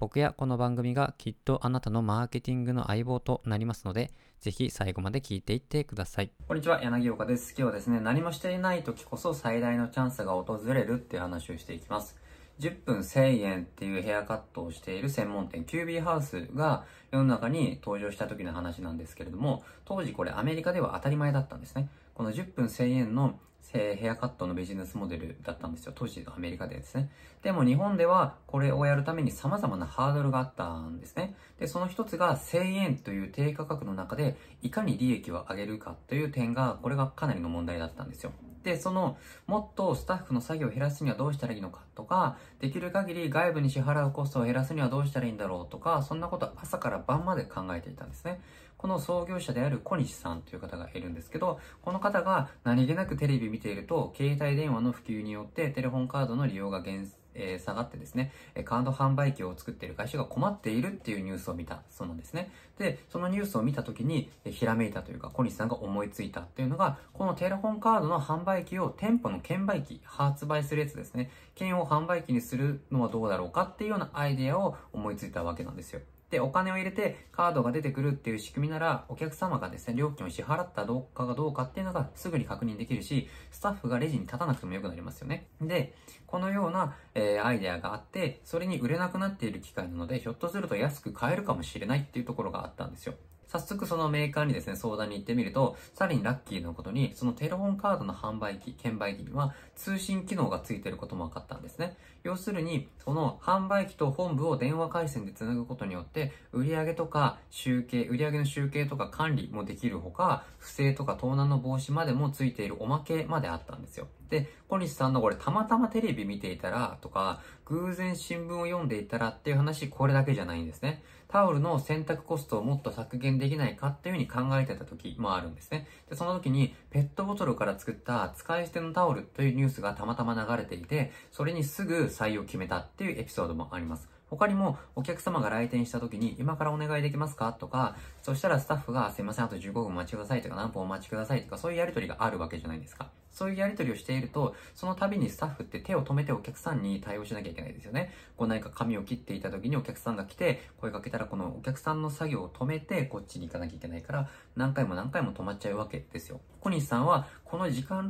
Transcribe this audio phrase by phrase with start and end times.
[0.00, 6.30] 僕やこの番組がきっとあなたのマーケティングの相棒となりますので、ぜひ最後まで聞いていってください。
[6.46, 7.50] こんにちは、柳岡です。
[7.50, 12.14] 今日はですね、何もしていない時こそ最大のチャンスが訪れるっていう話をしていきます。
[12.60, 21.88] 10分1000円っていうヘアカットをしている専門店、キュービーハウスが世の中に登場した時の話なんですけれども、当時これアメリカでは当たり前だったんですね。
[22.14, 23.38] この10分1000円の
[23.70, 25.92] ヘアカットのビジネスモデルだったんですよ。
[25.94, 27.10] 当時のアメリカでですね。
[27.42, 31.36] でも日本ではこれをやるために様々なハードルがあったんですね。
[31.60, 38.32] で、その一つが1000円という低価格の中でいかに利益を上げるかという点が、これがかなりの問題だったんですよ。
[38.68, 48.40] で、その、もっとスタッフの作業を減らすにはどうしたらいいのかとか、できる限り外部に支払うコストを減らすにはどうしたらいいんだろうとか、そんなこと朝から晩まで考えていたんですね。
[48.76, 58.32] この創業者である小西さんという方がいるんですけど、この方が何気なくテレビ見ていると、携帯電話の普及によってテレホンカードの利用が減えー、下がってですね、
[58.64, 62.50] カード販売機を作っている会社が困っているっていうニュースを見たそうなんですね。
[62.78, 76.00] で、そのニュースを見た時に、えひらめいたというか、小西さんが思いついたっていうのが、このテレホンカードの販売機を店舗の券売機、発売するやつですね、券を販売機にするのはどうだろうかっていうようなアイデアを思いついたわけなんですよ。
[76.30, 85.48] で、お金を入れてカードが出てくるっていう仕組みなら、お客様がですね、料金を支払ったどうかがどうかっていうのがすぐに確認できるし、スタッフがレジに立たなくても良くなりますよね。
[85.60, 85.94] で、
[86.26, 93.14] このような、えー、アイデアがあって、それに売れなくなっている機械なので、ひょっとすると安く買えるかもしれないっていうところがあったんですよ。
[93.48, 101.96] 早速そのメーカーにですね、相談に行ってみると、さらにラッキーなことに、そのテレフォンカードの販売機、券売機には通信機能がついていることも分かったんですね。
[102.24, 114.08] 要するに、その販売機と本部を電話回線でつなぐことによって、売上とか集計、売上の集計とか管理もできるほか、不正とか盗難の防止までもついているおまけまであったんですよ。
[114.28, 121.02] で、小西さんのこれたまたまテレビ見ていたらとか、偶然新聞を読んでいたらっていう話、これだけじゃないんですね。
[121.28, 125.86] タオルの洗濯コストをもっと削減できないかっていうふうに考えてた時もあるんですね。
[126.08, 134.17] で、その時にペットボトルから作った使い捨てのタオルというニュースがたまたま流れていて、それにすぐ採用を決めたっていうエピソードもあります。
[134.30, 137.52] 他にもお客様が来店した時に今からお願いできますか？
[137.52, 143.10] とか、そしたらスタッフがすいません、あと15分お待ちくださいとか何分お待ちくださいとかそういうやりとりがあるわけじゃないですか。
[143.30, 148.12] そういうやりとりをしていると、その度にスタッフって手を止めてお客さんに対応しなきゃいけないですよね。
[148.36, 156.40] こう何か髪を切っていた時にお客さんが来て、声かけたらこのお客さんの作業を止めてこっちに行かなきゃいけないから、何回も何回も止まっちゃうわけですよ。
[156.60, 158.08] 小西さんはこの時間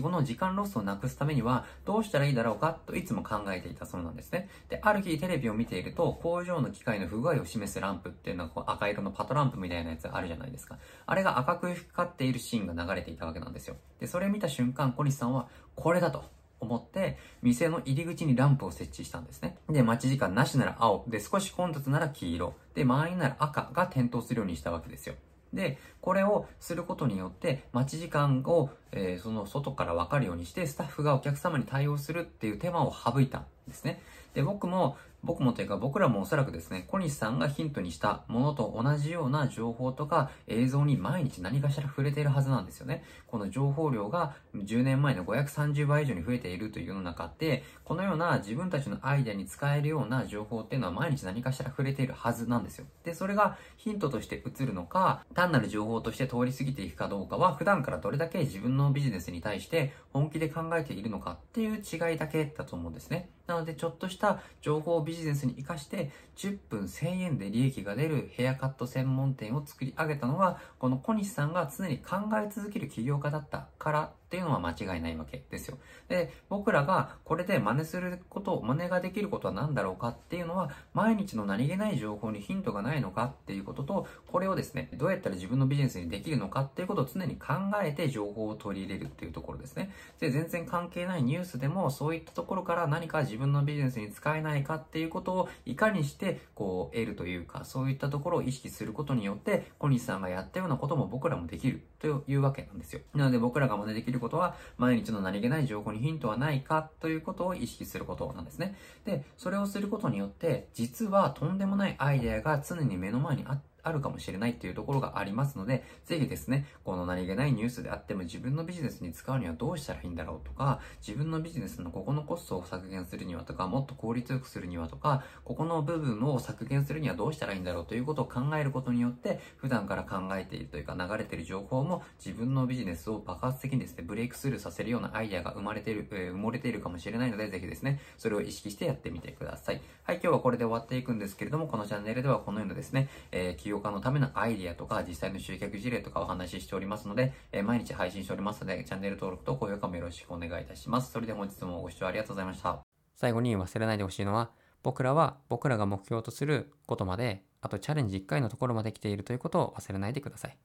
[0.00, 4.48] この時間ロスをなくすためにはどうしたらいいだろうかといつも考えていたそうなんですね。
[4.68, 10.78] で、ある日テレビを見ていると工場の機械の不具合を示すランプっていうのはこう赤色のパトランプみたいなやつあるじゃないですか。
[11.06, 13.76] あれが赤く光っているシーンが流れていたわけなんですよ。
[14.00, 16.38] で、それを見た瞬間、小西さんはこれだと。
[16.60, 19.56] 思って、店の入り口にランプを設置したんですね。
[19.68, 25.14] で、待ち時間なしなら青、で、少し混雑なら黄色、で、満員なら赤が点灯するようにしたわけですよ。
[25.52, 34.00] で、これをすることによって、待ち時間を、えー、その外から分かるようにして、スタッフがお客様に対応するっていう手間を省いたんですね。
[34.34, 34.96] で、僕も、
[35.28, 43.04] 僕もというか僕らもおそらくですね、小西さんがヒントにしたものと同じような情報とか映像に毎日何かしら触れているはずなんですよね。
[43.26, 52.86] この情報量が10年前の530倍以上に増えているという世の中で、このような自分たちのアイデアに使えるような情報っていうのは毎日何かしら触れているはずなんですよ。
[53.04, 63.28] で、それがヒントとして映るのか、単なる情報として通り過ぎていくかどうかは、普段からどれだけ自分のビジネスに対して本気で考えているのかっていう違いだけだと思うんですね。
[63.48, 75.78] なので、ちょっとした情報ビジネスに活かして、10分1000円で利益が出るヘアカット専門店を作り上げたのは、この小西さんが常に考え続ける起業家だったからっていうのは間違いないわけですよ。
[76.08, 89.90] で、僕らがこれで真似すること、真似ができることは何だろうかっていうのは、毎日の何気ない情報にヒントがないのかっていうことと、これをですね、どうやったら自分のビジネスにできるのかっていうことを常に考えて情報を取り入れるっていうところですね。
[90.20, 103.00] で、全然関係ないニュースでも、そういったところから何か自分のビジネスに使えないかっていうことをいかにして、こう、得るというか、そういったところを意識することによって、小西さんがやったようなことも僕らもできるというわけなんですよ。
[103.14, 108.74] なので僕らが真似できるることは、毎日の何気ない情報にヒントはないかということを意識することなんですね。
[109.04, 139.80] で、それをすることによって、実はとんでもないアイデアが常に目の前にあって、あるかもしれないっていうところがありますので、ぜひですね、この何気ないニュースであっても自分のビジネスに使うにはどうしたらいいんだろうとか、自分のビジネスのここのコストを削減するにはとか、もっと効率よくするにはとか、ここの部分を削減するにはどうしたらいいんだろうということを考えることによって、普段から考えているというか流れている情報も自分のビジネスを爆発的にですね、ブレイクスルーさせるようなアイデアが生まれている、えー、埋もれているかもしれないので、ぜひですね、それを意識してやってみてください。
[140.04, 151.12] はい、今日はこれで終わっていくんですけれども、このチャンネルではこのようなですね、えー、起業家のためのアイディアとか実際の集客事例とかお話ししておりますので、えー、毎日配信しておりますので、チャンネル登録と高評価もよろしくお願いいたします。
[151.12, 152.80] それでは本日もご視聴ありがとうございました。
[153.14, 154.50] 最後に忘れないでほしいのは、
[154.82, 160.56] 僕らは僕らが目標とすることまで、あとチャレンジ1回のところまで来ているということを忘れないでください。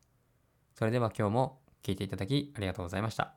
[0.75, 3.33] それでは今日も聞いていただきありがとうございました。